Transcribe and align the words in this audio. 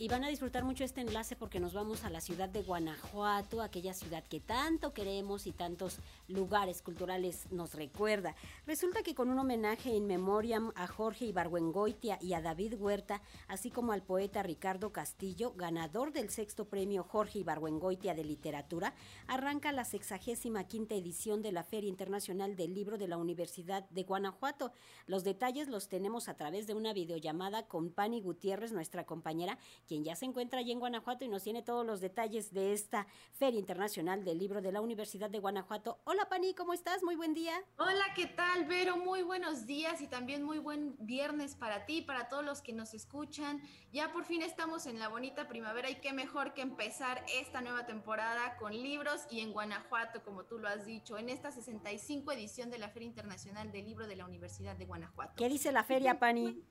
Y 0.00 0.08
van 0.08 0.24
a 0.24 0.28
disfrutar 0.28 0.64
mucho 0.64 0.82
este 0.82 1.02
enlace 1.02 1.36
porque 1.36 1.60
nos 1.60 1.74
vamos 1.74 2.04
a 2.04 2.08
la 2.08 2.22
ciudad 2.22 2.48
de 2.48 2.62
Guanajuato, 2.62 3.60
aquella 3.60 3.92
ciudad 3.92 4.24
que 4.24 4.40
tanto 4.40 4.94
queremos 4.94 5.46
y 5.46 5.52
tantos 5.52 5.98
lugares 6.26 6.80
culturales 6.80 7.44
nos 7.50 7.74
recuerda. 7.74 8.34
Resulta 8.66 9.02
que 9.02 9.14
con 9.14 9.28
un 9.28 9.38
homenaje 9.38 9.90
in 9.90 10.06
memoriam 10.06 10.72
a 10.74 10.86
Jorge 10.86 11.26
Ibargüengoitia 11.26 12.18
y 12.22 12.32
a 12.32 12.40
David 12.40 12.76
Huerta, 12.78 13.20
así 13.46 13.70
como 13.70 13.92
al 13.92 14.02
poeta 14.02 14.42
Ricardo 14.42 14.90
Castillo, 14.90 15.52
ganador 15.52 16.14
del 16.14 16.30
sexto 16.30 16.64
premio 16.64 17.04
Jorge 17.04 17.40
Ibargüengoitia 17.40 18.14
de 18.14 18.24
Literatura, 18.24 18.94
arranca 19.26 19.70
la 19.70 19.84
sexagésima 19.84 20.64
quinta 20.64 20.94
edición 20.94 21.42
de 21.42 21.52
la 21.52 21.62
Feria 21.62 21.90
Internacional 21.90 22.56
del 22.56 22.72
Libro 22.72 22.96
de 22.96 23.06
la 23.06 23.18
Universidad 23.18 23.86
de 23.90 24.04
Guanajuato. 24.04 24.72
Los 25.06 25.24
detalles 25.24 25.68
los 25.68 25.90
tenemos 25.90 26.30
a 26.30 26.38
través 26.38 26.66
de 26.66 26.72
una 26.72 26.94
videollamada 26.94 27.66
con 27.66 27.90
Pani 27.90 28.22
Gutiérrez, 28.22 28.72
nuestra 28.72 29.04
compañera, 29.04 29.58
quien 29.90 30.04
ya 30.04 30.14
se 30.14 30.24
encuentra 30.24 30.60
allí 30.60 30.70
en 30.70 30.78
Guanajuato 30.78 31.24
y 31.24 31.28
nos 31.28 31.42
tiene 31.42 31.62
todos 31.62 31.84
los 31.84 32.00
detalles 32.00 32.54
de 32.54 32.72
esta 32.72 33.08
Feria 33.32 33.58
Internacional 33.58 34.24
del 34.24 34.38
Libro 34.38 34.62
de 34.62 34.70
la 34.70 34.80
Universidad 34.80 35.28
de 35.28 35.40
Guanajuato. 35.40 35.98
Hola 36.04 36.28
Pani, 36.28 36.54
¿cómo 36.54 36.72
estás? 36.72 37.02
Muy 37.02 37.16
buen 37.16 37.34
día. 37.34 37.60
Hola, 37.76 38.04
¿qué 38.14 38.26
tal, 38.26 38.66
Vero? 38.66 38.96
Muy 38.96 39.24
buenos 39.24 39.66
días 39.66 40.00
y 40.00 40.06
también 40.06 40.44
muy 40.44 40.60
buen 40.60 40.94
viernes 41.00 41.56
para 41.56 41.86
ti, 41.86 42.02
para 42.02 42.28
todos 42.28 42.44
los 42.44 42.62
que 42.62 42.72
nos 42.72 42.94
escuchan. 42.94 43.60
Ya 43.92 44.12
por 44.12 44.24
fin 44.24 44.42
estamos 44.42 44.86
en 44.86 45.00
la 45.00 45.08
bonita 45.08 45.48
primavera 45.48 45.90
y 45.90 45.96
qué 45.96 46.12
mejor 46.12 46.54
que 46.54 46.62
empezar 46.62 47.24
esta 47.40 47.60
nueva 47.60 47.84
temporada 47.84 48.56
con 48.58 48.72
libros 48.72 49.26
y 49.28 49.40
en 49.40 49.52
Guanajuato, 49.52 50.22
como 50.22 50.44
tú 50.44 50.60
lo 50.60 50.68
has 50.68 50.86
dicho, 50.86 51.18
en 51.18 51.28
esta 51.28 51.50
65 51.50 52.30
edición 52.30 52.70
de 52.70 52.78
la 52.78 52.90
Feria 52.90 53.08
Internacional 53.08 53.72
del 53.72 53.86
Libro 53.86 54.06
de 54.06 54.14
la 54.14 54.24
Universidad 54.24 54.76
de 54.76 54.86
Guanajuato. 54.86 55.32
¿Qué 55.36 55.48
dice 55.48 55.72
la 55.72 55.82
feria, 55.82 56.20
Pani? 56.20 56.62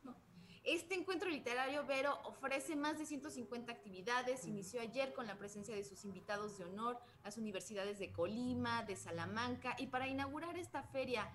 Este 0.72 0.94
encuentro 0.94 1.32
literario, 1.32 1.84
Vero, 1.88 2.20
ofrece 2.26 2.76
más 2.76 3.00
de 3.00 3.08
150 3.08 3.72
actividades. 3.72 4.46
Inició 4.46 4.82
ayer 4.82 5.14
con 5.14 5.26
la 5.26 5.36
presencia 5.36 5.74
de 5.74 5.84
sus 5.84 6.06
invitados 6.06 6.60
de 6.60 6.66
honor, 6.66 7.00
las 7.24 7.40
universidades 7.40 7.98
de 7.98 8.12
Colima, 8.12 8.84
de 8.84 8.96
Salamanca, 8.96 9.76
y 9.80 9.88
para 9.88 10.08
inaugurar 10.08 10.58
esta 10.58 10.84
feria, 10.84 11.28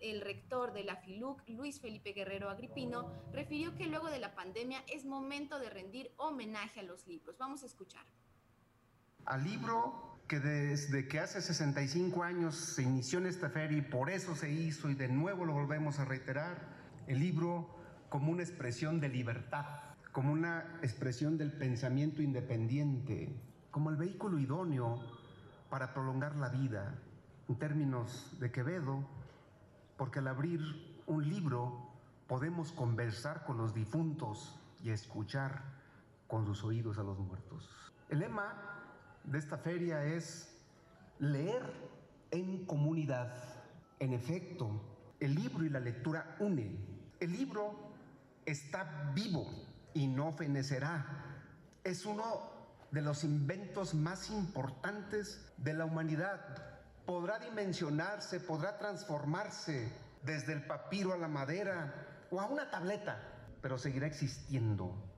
el 0.00 0.20
rector 0.20 0.74
de 0.74 0.84
la 0.84 0.96
FILUC, 0.96 1.48
Luis 1.48 1.80
Felipe 1.80 2.12
Guerrero 2.12 2.50
Agripino, 2.50 3.10
refirió 3.32 3.74
que 3.74 3.86
luego 3.86 4.10
de 4.10 4.18
la 4.18 4.34
pandemia 4.34 4.84
es 4.92 5.06
momento 5.06 5.58
de 5.58 5.70
rendir 5.70 6.12
homenaje 6.18 6.80
a 6.80 6.82
los 6.82 7.06
libros. 7.06 7.38
Vamos 7.38 7.62
a 7.62 7.66
escuchar. 7.66 8.04
Al 9.24 9.44
libro 9.44 10.18
que 10.28 10.40
desde 10.40 11.08
que 11.08 11.20
hace 11.20 11.40
65 11.40 12.22
años 12.22 12.54
se 12.54 12.82
inició 12.82 13.18
en 13.18 13.28
esta 13.28 13.48
feria 13.48 13.78
y 13.78 13.82
por 13.82 14.10
eso 14.10 14.36
se 14.36 14.50
hizo 14.50 14.90
y 14.90 14.94
de 14.94 15.08
nuevo 15.08 15.46
lo 15.46 15.54
volvemos 15.54 16.00
a 16.00 16.04
reiterar, 16.04 16.68
el 17.06 17.20
libro 17.20 17.82
como 18.14 18.30
una 18.30 18.44
expresión 18.44 19.00
de 19.00 19.08
libertad, 19.08 19.66
como 20.12 20.32
una 20.32 20.78
expresión 20.82 21.36
del 21.36 21.50
pensamiento 21.50 22.22
independiente, 22.22 23.28
como 23.72 23.90
el 23.90 23.96
vehículo 23.96 24.38
idóneo 24.38 25.00
para 25.68 25.92
prolongar 25.92 26.36
la 26.36 26.48
vida, 26.48 26.94
en 27.48 27.56
términos 27.56 28.36
de 28.38 28.52
Quevedo, 28.52 29.04
porque 29.96 30.20
al 30.20 30.28
abrir 30.28 30.60
un 31.08 31.28
libro 31.28 31.90
podemos 32.28 32.70
conversar 32.70 33.44
con 33.46 33.56
los 33.56 33.74
difuntos 33.74 34.60
y 34.84 34.90
escuchar 34.90 35.64
con 36.28 36.46
sus 36.46 36.62
oídos 36.62 36.98
a 36.98 37.02
los 37.02 37.18
muertos. 37.18 37.68
El 38.08 38.20
lema 38.20 38.54
de 39.24 39.38
esta 39.38 39.58
feria 39.58 40.04
es 40.04 40.56
leer 41.18 41.64
en 42.30 42.64
comunidad. 42.64 43.34
En 43.98 44.12
efecto, 44.12 44.70
el 45.18 45.34
libro 45.34 45.64
y 45.64 45.68
la 45.68 45.80
lectura 45.80 46.36
unen. 46.38 46.78
El 47.18 47.32
libro 47.32 47.92
está 48.46 49.10
vivo 49.14 49.46
y 49.92 50.06
no 50.06 50.32
fenecerá. 50.32 51.06
Es 51.82 52.06
uno 52.06 52.24
de 52.90 53.02
los 53.02 53.24
inventos 53.24 53.94
más 53.94 54.30
importantes 54.30 55.40
de 55.56 55.74
la 55.74 55.84
humanidad. 55.84 56.40
Podrá 57.06 57.38
dimensionarse, 57.38 58.40
podrá 58.40 58.78
transformarse 58.78 59.92
desde 60.22 60.52
el 60.52 60.64
papiro 60.64 61.12
a 61.12 61.18
la 61.18 61.28
madera 61.28 62.26
o 62.30 62.40
a 62.40 62.46
una 62.46 62.70
tableta, 62.70 63.20
pero 63.60 63.78
seguirá 63.78 64.06
existiendo 64.06 65.13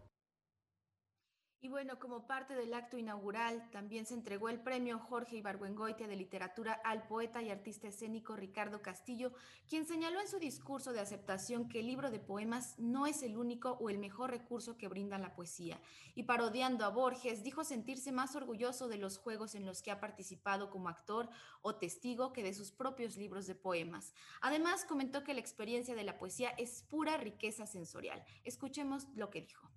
y 1.61 1.69
bueno, 1.69 1.99
como 1.99 2.27
parte 2.27 2.55
del 2.55 2.75
acto 2.75 2.99
inaugural, 2.99 3.71
también 3.71 4.07
se 4.07 4.15
entregó 4.15 4.49
el 4.49 4.61
premio 4.61 4.99
Jorge 4.99 5.37
Ibargüengoitia 5.37 6.07
de 6.07 6.15
Literatura 6.15 6.75
al 6.85 7.07
poeta 7.07 7.43
y 7.43 7.51
artista 7.51 7.89
escénico 7.89 8.37
Ricardo 8.37 8.83
Castillo, 8.83 9.33
quien 9.69 9.87
señaló 9.87 10.21
en 10.21 10.29
su 10.29 10.39
discurso 10.39 10.93
de 10.93 11.01
aceptación 11.01 11.69
que 11.69 11.81
el 11.81 11.87
libro 11.87 12.11
de 12.11 12.21
poemas 12.21 12.79
no 12.79 13.07
es 13.07 13.23
el 13.23 13.37
único 13.37 13.73
o 13.81 13.91
el 13.91 13.99
mejor 13.99 14.31
recurso 14.31 14.77
que 14.77 14.89
brinda 14.89 15.19
la 15.19 15.35
poesía. 15.35 15.81
Y 16.15 16.25
parodiando 16.25 16.85
a 16.85 16.91
Borges, 16.91 17.43
dijo 17.43 17.65
sentirse 17.65 18.13
más 18.13 18.37
orgulloso 18.37 18.87
de 18.87 18.99
los 18.99 19.19
juegos 19.19 19.55
en 19.55 19.65
los 19.65 19.83
que 19.83 19.91
ha 19.91 20.01
participado 20.01 20.71
como 20.71 20.89
actor 20.89 21.29
o 21.63 21.77
testigo 21.77 22.33
que 22.33 22.43
de 22.43 22.55
sus 22.55 22.71
propios 22.71 23.17
libros 23.17 23.47
de 23.47 23.55
poemas. 23.55 24.13
Además, 24.41 24.85
comentó 24.85 25.25
que 25.25 25.35
la 25.35 25.41
experiencia 25.41 25.95
de 25.95 26.05
la 26.05 26.19
poesía 26.19 26.51
es 26.51 26.83
pura 26.83 27.17
riqueza 27.17 27.67
sensorial. 27.67 28.25
Escuchemos 28.45 29.09
lo 29.15 29.31
que 29.31 29.41
dijo. 29.41 29.71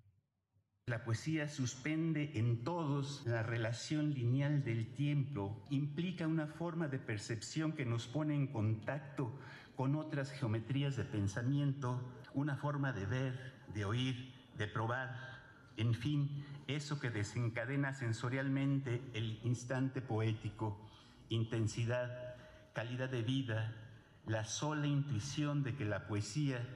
La 0.90 1.04
poesía 1.04 1.48
suspende 1.48 2.32
en 2.34 2.64
todos 2.64 3.22
la 3.28 3.44
relación 3.44 4.12
lineal 4.12 4.64
del 4.64 4.92
tiempo, 4.96 5.64
implica 5.70 6.26
una 6.26 6.48
forma 6.48 6.88
de 6.88 6.98
percepción 6.98 7.74
que 7.74 7.86
nos 7.86 8.08
pone 8.08 8.34
en 8.34 8.48
contacto 8.48 9.32
con 9.76 9.96
otras 9.96 10.32
geometrías 10.32 10.98
de 10.98 11.04
pensamiento, 11.04 12.02
una 12.34 12.56
forma 12.56 12.92
de 12.92 13.06
ver, 13.06 13.54
de 13.72 13.86
oír, 13.86 14.34
de 14.58 14.66
probar, 14.66 15.16
en 15.78 15.94
fin, 15.94 16.44
eso 16.66 17.00
que 17.00 17.12
desencadena 17.12 17.94
sensorialmente 17.94 19.00
el 19.14 19.40
instante 19.44 20.02
poético, 20.02 20.90
intensidad, 21.30 22.36
calidad 22.74 23.10
de 23.10 23.22
vida, 23.22 23.76
la 24.26 24.44
sola 24.44 24.88
intuición 24.88 25.62
de 25.62 25.76
que 25.76 25.86
la 25.86 26.08
poesía, 26.08 26.68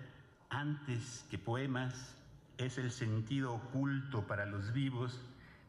antes 0.51 1.25
que 1.31 1.39
poemas, 1.39 2.15
es 2.57 2.77
el 2.77 2.91
sentido 2.91 3.53
oculto 3.53 4.27
para 4.27 4.45
los 4.45 4.73
vivos 4.73 5.19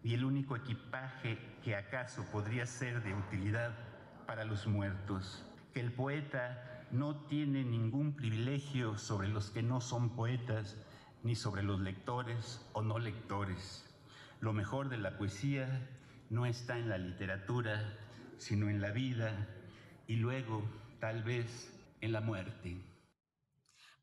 y 0.02 0.14
el 0.14 0.24
único 0.24 0.54
equipaje 0.56 1.38
que 1.62 1.76
acaso 1.76 2.24
podría 2.30 2.66
ser 2.66 3.02
de 3.02 3.14
utilidad 3.14 3.74
para 4.26 4.44
los 4.44 4.66
muertos. 4.66 5.44
Que 5.72 5.80
el 5.80 5.92
poeta 5.92 6.86
no 6.90 7.16
tiene 7.26 7.64
ningún 7.64 8.14
privilegio 8.14 8.98
sobre 8.98 9.28
los 9.28 9.50
que 9.50 9.62
no 9.62 9.80
son 9.80 10.10
poetas, 10.10 10.76
ni 11.22 11.34
sobre 11.34 11.62
los 11.62 11.80
lectores 11.80 12.60
o 12.74 12.82
no 12.82 12.98
lectores. 12.98 13.84
Lo 14.40 14.52
mejor 14.52 14.90
de 14.90 14.98
la 14.98 15.16
poesía 15.16 15.88
no 16.28 16.44
está 16.44 16.78
en 16.78 16.90
la 16.90 16.98
literatura, 16.98 17.96
sino 18.36 18.68
en 18.68 18.82
la 18.82 18.90
vida 18.90 19.48
y 20.06 20.16
luego, 20.16 20.62
tal 21.00 21.22
vez, 21.22 21.72
en 22.02 22.12
la 22.12 22.20
muerte. 22.20 22.76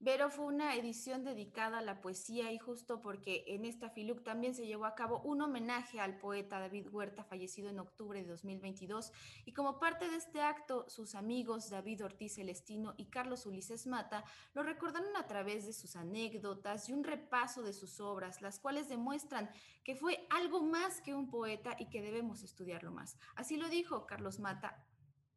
Vero 0.03 0.31
fue 0.31 0.45
una 0.45 0.75
edición 0.75 1.23
dedicada 1.23 1.77
a 1.77 1.83
la 1.83 2.01
poesía 2.01 2.51
y 2.51 2.57
justo 2.57 3.01
porque 3.01 3.43
en 3.45 3.65
esta 3.65 3.91
FILUC 3.91 4.23
también 4.23 4.55
se 4.55 4.65
llevó 4.65 4.85
a 4.85 4.95
cabo 4.95 5.21
un 5.21 5.43
homenaje 5.43 5.99
al 5.99 6.17
poeta 6.17 6.59
David 6.59 6.87
Huerta, 6.87 7.23
fallecido 7.23 7.69
en 7.69 7.79
octubre 7.79 8.19
de 8.19 8.27
2022. 8.27 9.11
Y 9.45 9.53
como 9.53 9.79
parte 9.79 10.09
de 10.09 10.15
este 10.15 10.41
acto, 10.41 10.89
sus 10.89 11.13
amigos 11.13 11.69
David 11.69 12.03
Ortiz 12.03 12.33
Celestino 12.33 12.95
y 12.97 13.11
Carlos 13.11 13.45
Ulises 13.45 13.85
Mata 13.85 14.23
lo 14.55 14.63
recordaron 14.63 15.15
a 15.15 15.27
través 15.27 15.67
de 15.67 15.73
sus 15.73 15.95
anécdotas 15.95 16.89
y 16.89 16.93
un 16.93 17.03
repaso 17.03 17.61
de 17.61 17.71
sus 17.71 17.99
obras, 17.99 18.41
las 18.41 18.57
cuales 18.57 18.89
demuestran 18.89 19.51
que 19.83 19.95
fue 19.95 20.25
algo 20.31 20.63
más 20.63 20.99
que 21.01 21.13
un 21.13 21.29
poeta 21.29 21.75
y 21.77 21.91
que 21.91 22.01
debemos 22.01 22.41
estudiarlo 22.41 22.91
más. 22.91 23.19
Así 23.35 23.55
lo 23.55 23.69
dijo 23.69 24.07
Carlos 24.07 24.39
Mata. 24.39 24.83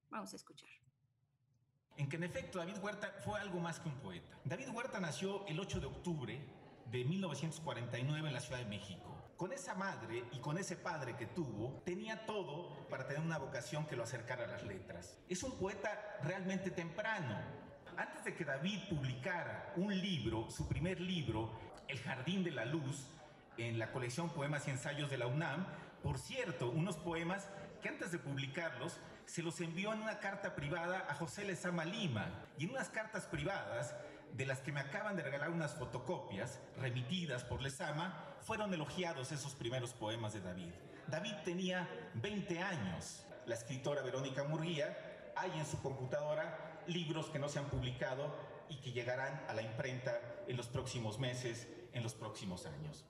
Vamos 0.09 0.33
a 0.33 0.37
escuchar 0.37 0.84
en 1.97 2.09
que 2.09 2.17
en 2.17 2.25
efecto 2.25 2.59
David 2.59 2.79
Huerta 2.83 3.13
fue 3.25 3.41
algo 3.41 3.61
más 3.61 3.81
que 3.81 3.89
un 3.89 3.97
poeta. 3.97 4.37
David 4.45 4.69
Huerta 4.71 5.01
nació 5.01 5.47
el 5.47 5.61
8 5.61 5.81
de 5.81 5.87
octubre 5.87 6.41
de 6.91 7.05
1949 7.05 8.29
en 8.29 8.35
la 8.35 8.41
Ciudad 8.41 8.59
de 8.59 8.67
México. 8.67 9.15
Con 9.37 9.53
esa 9.53 9.75
madre 9.75 10.25
y 10.33 10.39
con 10.39 10.59
ese 10.59 10.77
padre 10.77 11.17
que 11.17 11.27
tuvo, 11.27 11.83
tenía 11.85 12.25
todo 12.25 12.87
para 12.89 13.07
tener 13.07 13.23
una 13.23 13.39
vocación 13.39 13.87
que 13.87 13.97
lo 13.97 14.05
acercara 14.05 14.45
a 14.45 14.49
las 14.49 14.63
letras. 14.63 15.19
Es 15.29 15.43
un 15.43 15.59
poeta 15.59 16.19
realmente 16.23 16.71
temprano. 16.71 17.37
Antes 17.97 18.25
de 18.25 18.35
que 18.35 18.45
David 18.45 18.81
publicara 18.89 19.73
un 19.77 19.97
libro, 19.97 20.51
su 20.51 20.69
primer 20.69 21.01
libro, 21.01 21.51
El 21.89 21.99
Jardín 22.01 22.45
de 22.45 22.51
la 22.51 22.65
Luz, 22.65 23.09
en 23.57 23.79
la 23.79 23.93
colección 23.93 24.31
Poemas 24.31 24.67
y 24.67 24.71
Ensayos 24.71 25.11
de 25.11 25.19
la 25.19 25.27
UNAM, 25.27 25.67
por 26.03 26.19
cierto, 26.19 26.71
unos 26.71 26.97
poemas 26.97 27.49
que 27.85 27.91
antes 27.91 28.13
de 28.13 28.19
publicarlos 28.19 28.97
se 29.27 29.43
los 29.43 29.61
envió 29.61 29.93
en 29.93 30.01
una 30.01 30.19
carta 30.19 30.55
privada 30.55 31.05
a 31.07 31.15
José 31.17 31.45
Lezama 31.45 31.85
Lima. 31.85 32.47
Y 32.57 32.65
en 32.65 32.71
unas 32.71 32.89
cartas 32.89 33.27
privadas, 33.27 33.95
de 34.33 34.47
las 34.47 34.61
que 34.61 34.73
me 34.73 34.81
acaban 34.81 35.17
de 35.17 35.23
regalar 35.23 35.51
unas 35.51 35.75
fotocopias 35.75 36.61
remitidas 36.79 37.45
por 37.45 37.61
Lezama, 37.61 38.37
fueron 38.41 38.73
elogiados 38.73 39.33
esos 39.33 39.55
primeros 39.55 39.93
poemas 39.93 40.33
de 40.33 40.41
David. 40.41 40.73
David 41.09 41.35
tenía 41.45 41.87
20 42.15 42.59
años. 42.59 43.27
La 43.45 43.55
escritora 43.55 44.01
Verónica 44.01 44.45
Murguía 44.45 45.33
hay 45.37 45.51
en 45.59 45.67
su 45.67 45.79
computadora 45.83 46.81
libros 46.87 47.27
que 47.27 47.39
no 47.39 47.51
se 47.51 47.59
han 47.59 47.67
publicado 47.67 48.35
y 48.71 48.77
que 48.77 48.93
llegarán 48.93 49.45
a 49.47 49.53
la 49.53 49.61
imprenta 49.61 50.19
en 50.49 50.57
los 50.57 50.69
próximos 50.69 51.19
meses, 51.19 51.69
en 51.93 52.03
los 52.03 52.15
próximos 52.15 52.65
años. 52.65 53.05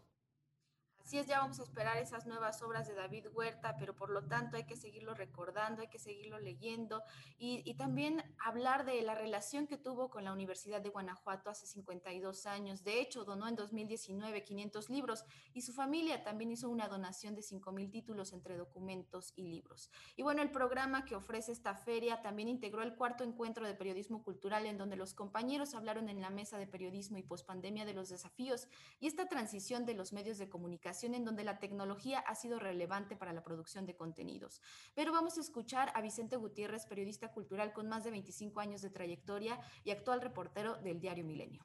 Así 1.04 1.18
es, 1.18 1.26
ya 1.26 1.40
vamos 1.40 1.60
a 1.60 1.64
esperar 1.64 1.98
esas 1.98 2.24
nuevas 2.24 2.62
obras 2.62 2.88
de 2.88 2.94
David 2.94 3.26
Huerta, 3.34 3.76
pero 3.78 3.94
por 3.94 4.08
lo 4.08 4.24
tanto 4.24 4.56
hay 4.56 4.64
que 4.64 4.74
seguirlo 4.74 5.12
recordando, 5.12 5.82
hay 5.82 5.88
que 5.88 5.98
seguirlo 5.98 6.38
leyendo 6.38 7.02
y, 7.36 7.60
y, 7.70 7.74
también 7.74 8.24
hablar 8.42 8.86
de 8.86 9.02
la 9.02 9.14
relación 9.14 9.66
que 9.66 9.76
tuvo 9.76 10.08
con 10.08 10.24
la 10.24 10.32
Universidad 10.32 10.80
de 10.80 10.88
Guanajuato 10.88 11.50
hace 11.50 11.66
52 11.66 12.46
años. 12.46 12.84
De 12.84 13.00
hecho, 13.00 13.26
donó 13.26 13.46
en 13.48 13.54
2019 13.54 14.44
500 14.44 14.88
libros 14.88 15.26
y 15.52 15.60
su 15.60 15.74
familia 15.74 16.24
también 16.24 16.50
hizo 16.50 16.70
una 16.70 16.88
donación 16.88 17.34
de 17.34 17.42
5 17.42 17.70
mil 17.70 17.90
títulos 17.90 18.32
entre 18.32 18.56
documentos 18.56 19.34
y 19.36 19.42
libros. 19.42 19.90
Y 20.16 20.22
bueno, 20.22 20.40
el 20.40 20.50
programa 20.50 21.04
que 21.04 21.16
ofrece 21.16 21.52
esta 21.52 21.74
feria 21.74 22.22
también 22.22 22.48
integró 22.48 22.82
el 22.82 22.94
cuarto 22.96 23.24
encuentro 23.24 23.66
de 23.66 23.74
periodismo 23.74 24.22
cultural 24.22 24.64
en 24.64 24.78
donde 24.78 24.96
los 24.96 25.12
compañeros 25.12 25.74
hablaron 25.74 26.08
en 26.08 26.22
la 26.22 26.30
mesa 26.30 26.56
de 26.56 26.66
periodismo 26.66 27.18
y 27.18 27.22
pospandemia 27.22 27.84
de 27.84 27.92
los 27.92 28.08
desafíos 28.08 28.68
y 29.00 29.06
esta 29.06 29.28
transición 29.28 29.84
de 29.84 29.92
los 29.92 30.14
medios 30.14 30.38
de 30.38 30.48
comunicación 30.48 30.93
en 31.02 31.24
donde 31.24 31.44
la 31.44 31.58
tecnología 31.58 32.20
ha 32.20 32.34
sido 32.34 32.58
relevante 32.58 33.16
para 33.16 33.32
la 33.32 33.42
producción 33.42 33.86
de 33.86 33.96
contenidos. 33.96 34.60
Pero 34.94 35.12
vamos 35.12 35.36
a 35.36 35.40
escuchar 35.40 35.90
a 35.94 36.00
Vicente 36.00 36.36
Gutiérrez, 36.36 36.86
periodista 36.86 37.32
cultural 37.32 37.72
con 37.72 37.88
más 37.88 38.04
de 38.04 38.12
25 38.12 38.60
años 38.60 38.82
de 38.82 38.90
trayectoria 38.90 39.58
y 39.82 39.90
actual 39.90 40.20
reportero 40.20 40.76
del 40.76 41.00
diario 41.00 41.24
Milenio. 41.24 41.64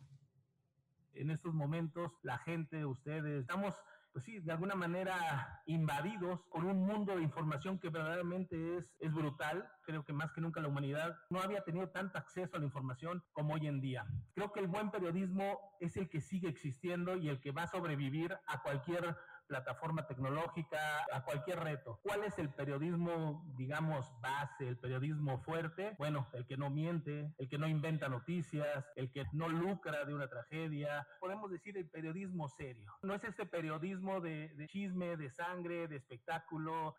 En 1.13 1.31
estos 1.31 1.53
momentos, 1.53 2.11
la 2.23 2.37
gente, 2.39 2.85
ustedes, 2.85 3.41
estamos 3.41 3.75
pues 4.11 4.25
sí, 4.25 4.39
de 4.39 4.51
alguna 4.51 4.75
manera 4.75 5.61
invadidos 5.65 6.41
por 6.51 6.65
un 6.65 6.81
mundo 6.81 7.15
de 7.15 7.23
información 7.23 7.79
que 7.79 7.89
verdaderamente 7.89 8.77
es, 8.77 8.95
es 8.99 9.13
brutal. 9.13 9.69
Creo 9.83 10.03
que 10.03 10.13
más 10.13 10.31
que 10.31 10.41
nunca 10.41 10.61
la 10.61 10.67
humanidad 10.67 11.15
no 11.29 11.41
había 11.41 11.63
tenido 11.63 11.89
tanto 11.89 12.17
acceso 12.17 12.55
a 12.55 12.59
la 12.59 12.65
información 12.65 13.23
como 13.33 13.53
hoy 13.53 13.67
en 13.67 13.81
día. 13.81 14.05
Creo 14.33 14.51
que 14.51 14.59
el 14.59 14.67
buen 14.67 14.91
periodismo 14.91 15.59
es 15.79 15.95
el 15.97 16.09
que 16.09 16.21
sigue 16.21 16.49
existiendo 16.49 17.15
y 17.17 17.29
el 17.29 17.39
que 17.39 17.51
va 17.51 17.63
a 17.63 17.67
sobrevivir 17.67 18.37
a 18.47 18.61
cualquier 18.61 19.15
plataforma 19.49 20.05
tecnológica, 20.05 21.05
a 21.11 21.25
cualquier 21.25 21.59
reto. 21.59 21.99
¿Cuál 22.03 22.23
es 22.23 22.37
el 22.37 22.49
periodismo, 22.53 23.43
digamos, 23.57 24.05
base, 24.21 24.67
el 24.67 24.77
periodismo 24.77 25.39
fuerte? 25.39 25.95
Bueno, 25.97 26.29
el 26.33 26.45
que 26.45 26.55
no 26.55 26.69
miente, 26.69 27.33
el 27.39 27.49
que 27.49 27.57
no 27.57 27.67
inventa 27.67 28.07
noticias, 28.07 28.85
el 28.95 29.11
que 29.11 29.25
no 29.33 29.49
lucra 29.49 30.05
de 30.05 30.13
una 30.13 30.27
tragedia. 30.27 31.07
Podemos 31.19 31.49
decir 31.49 31.77
el 31.77 31.89
periodismo 31.89 32.47
serio. 32.47 32.93
No 33.01 33.15
es 33.15 33.23
este 33.23 33.47
periodismo 33.47 34.21
de, 34.21 34.67
chisme, 34.69 35.17
de 35.17 35.31
sangre, 35.31 35.87
de 35.87 35.97
espectáculo, 35.97 36.95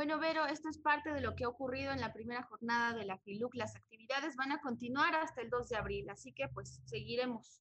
bueno, 0.00 0.18
Vero, 0.18 0.46
esto 0.46 0.70
es 0.70 0.78
parte 0.78 1.12
de 1.12 1.20
lo 1.20 1.36
que 1.36 1.44
ha 1.44 1.48
ocurrido 1.48 1.92
en 1.92 2.00
la 2.00 2.10
primera 2.10 2.42
jornada 2.44 2.96
de 2.96 3.04
la 3.04 3.18
FILUC. 3.18 3.54
Las 3.54 3.76
actividades 3.76 4.34
van 4.34 4.50
a 4.50 4.58
continuar 4.62 5.14
hasta 5.14 5.42
el 5.42 5.50
2 5.50 5.68
de 5.68 5.76
abril, 5.76 6.08
así 6.08 6.32
que 6.32 6.48
pues 6.48 6.80
seguiremos 6.86 7.60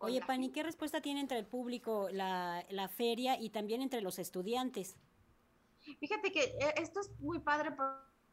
Oye, 0.00 0.20
Pani, 0.20 0.50
¿qué 0.50 0.62
respuesta 0.62 1.00
tiene 1.00 1.20
entre 1.20 1.38
el 1.38 1.46
público 1.46 2.10
la, 2.10 2.62
la 2.68 2.88
feria 2.88 3.40
y 3.40 3.48
también 3.48 3.80
entre 3.80 4.02
los 4.02 4.18
estudiantes? 4.18 4.98
Fíjate 5.98 6.30
que 6.30 6.42
eh, 6.42 6.74
esto 6.76 7.00
es 7.00 7.10
muy 7.20 7.38
padre 7.38 7.74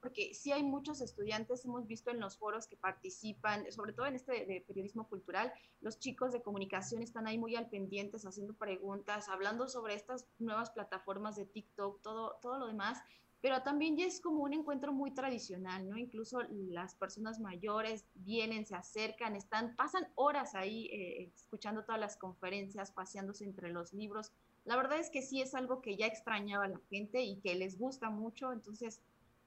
porque 0.01 0.33
sí 0.33 0.51
hay 0.51 0.61
muchos 0.61 0.99
estudiantes, 0.99 1.63
hemos 1.63 1.87
visto 1.87 2.11
en 2.11 2.19
los 2.19 2.37
foros 2.37 2.67
que 2.67 2.75
participan, 2.75 3.71
sobre 3.71 3.93
todo 3.93 4.05
en 4.05 4.15
este 4.15 4.45
de 4.45 4.65
periodismo 4.67 5.07
cultural, 5.07 5.53
los 5.79 5.97
chicos 5.97 6.33
de 6.33 6.41
comunicación 6.41 7.01
están 7.01 7.25
ahí 7.25 7.37
muy 7.37 7.55
al 7.55 7.69
pendientes, 7.69 8.25
haciendo 8.25 8.53
preguntas, 8.53 9.29
hablando 9.29 9.69
sobre 9.69 9.95
estas 9.95 10.27
nuevas 10.39 10.71
plataformas 10.71 11.37
de 11.37 11.45
TikTok, 11.45 12.01
todo, 12.01 12.37
todo 12.41 12.59
lo 12.59 12.67
demás 12.67 13.01
pero 13.45 13.61
también 13.61 13.95
ya 13.95 14.07
es 14.07 14.19
como 14.19 14.41
un 14.41 14.53
encuentro 14.53 14.91
muy 14.91 15.11
tradicional, 15.11 15.87
¿no? 15.87 15.99
Incluso 15.99 16.39
las 16.49 16.95
personas 16.95 17.39
mayores 17.39 18.03
vienen, 18.15 18.65
se 18.65 18.73
acercan, 18.73 19.35
están, 19.35 19.75
pasan 19.75 20.07
horas 20.15 20.55
ahí 20.55 20.87
eh, 20.87 21.31
escuchando 21.35 21.83
todas 21.83 22.01
las 22.01 22.17
conferencias, 22.17 22.89
paseándose 22.89 23.43
entre 23.43 23.69
los 23.69 23.93
libros. 23.93 24.31
La 24.63 24.75
verdad 24.75 24.97
es 24.97 25.11
que 25.11 25.21
sí 25.21 25.41
es 25.41 25.53
algo 25.53 25.83
que 25.83 25.95
ya 25.95 26.07
extrañaba 26.07 26.67
la 26.67 26.81
gente 26.89 27.21
y 27.21 27.39
que 27.39 27.53
les 27.53 27.77
gusta 27.77 28.09
mucho, 28.09 28.51
entonces, 28.51 28.99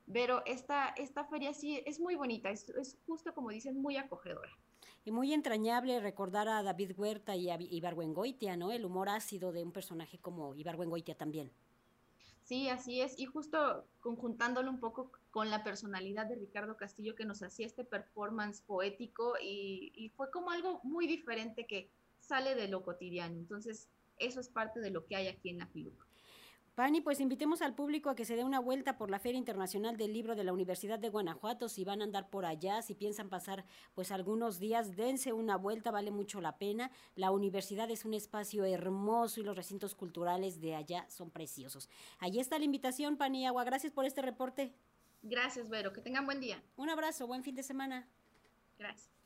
pero 0.06 0.46
esta, 0.46 0.90
esta 0.90 1.24
feria 1.24 1.52
sí 1.52 1.82
es 1.84 1.98
muy 1.98 2.14
bonita, 2.14 2.50
es, 2.50 2.68
es 2.68 2.96
justo 3.04 3.34
como 3.34 3.50
dicen, 3.50 3.82
muy 3.82 3.96
acogedora. 3.96 4.56
Y 5.04 5.10
muy 5.10 5.32
entrañable 5.32 5.98
recordar 5.98 6.46
a 6.46 6.62
David 6.62 6.92
Huerta 6.96 7.34
y 7.34 7.50
a 7.50 7.58
Ibargüengoitia, 7.60 8.56
¿no? 8.56 8.70
El 8.70 8.84
humor 8.84 9.08
ácido 9.08 9.50
de 9.50 9.64
un 9.64 9.72
personaje 9.72 10.20
como 10.20 10.54
Ibargüengoitia 10.54 11.16
también. 11.16 11.50
Sí, 12.48 12.70
así 12.70 13.02
es. 13.02 13.18
Y 13.18 13.26
justo 13.26 13.86
conjuntándolo 14.00 14.70
un 14.70 14.80
poco 14.80 15.12
con 15.30 15.50
la 15.50 15.62
personalidad 15.62 16.24
de 16.24 16.36
Ricardo 16.36 16.78
Castillo 16.78 17.14
que 17.14 17.26
nos 17.26 17.42
hacía 17.42 17.66
este 17.66 17.84
performance 17.84 18.62
poético 18.62 19.34
y, 19.38 20.10
fue 20.16 20.30
como 20.30 20.50
algo 20.50 20.80
muy 20.82 21.06
diferente 21.06 21.66
que 21.66 21.90
sale 22.20 22.54
de 22.54 22.68
lo 22.68 22.82
cotidiano. 22.82 23.36
Entonces, 23.36 23.90
eso 24.16 24.40
es 24.40 24.48
parte 24.48 24.80
de 24.80 24.90
lo 24.90 25.04
que 25.04 25.16
hay 25.16 25.28
aquí 25.28 25.50
en 25.50 25.58
la 25.58 25.66
FILUC. 25.66 26.07
Pani, 26.78 27.00
pues 27.00 27.18
invitemos 27.18 27.60
al 27.60 27.74
público 27.74 28.08
a 28.08 28.14
que 28.14 28.24
se 28.24 28.36
dé 28.36 28.44
una 28.44 28.60
vuelta 28.60 28.96
por 28.96 29.10
la 29.10 29.18
Feria 29.18 29.36
Internacional 29.36 29.96
del 29.96 30.12
Libro 30.12 30.36
de 30.36 30.44
la 30.44 30.52
Universidad 30.52 31.00
de 31.00 31.08
Guanajuato. 31.08 31.68
Si 31.68 31.82
van 31.82 32.00
a 32.00 32.04
andar 32.04 32.30
por 32.30 32.46
allá, 32.46 32.82
si 32.82 32.94
piensan 32.94 33.28
pasar 33.28 33.64
pues 33.96 34.12
algunos 34.12 34.60
días, 34.60 34.94
dense 34.94 35.32
una 35.32 35.56
vuelta, 35.56 35.90
vale 35.90 36.12
mucho 36.12 36.40
la 36.40 36.56
pena. 36.56 36.92
La 37.16 37.32
universidad 37.32 37.90
es 37.90 38.04
un 38.04 38.14
espacio 38.14 38.64
hermoso 38.64 39.40
y 39.40 39.42
los 39.42 39.56
recintos 39.56 39.96
culturales 39.96 40.60
de 40.60 40.76
allá 40.76 41.04
son 41.08 41.32
preciosos. 41.32 41.88
Allí 42.20 42.38
está 42.38 42.60
la 42.60 42.66
invitación, 42.66 43.16
Pani 43.16 43.44
Agua. 43.44 43.64
Gracias 43.64 43.92
por 43.92 44.04
este 44.04 44.22
reporte. 44.22 44.72
Gracias, 45.22 45.68
Vero. 45.68 45.92
Que 45.92 46.00
tengan 46.00 46.26
buen 46.26 46.38
día. 46.38 46.62
Un 46.76 46.90
abrazo, 46.90 47.26
buen 47.26 47.42
fin 47.42 47.56
de 47.56 47.64
semana. 47.64 48.06
Gracias. 48.78 49.17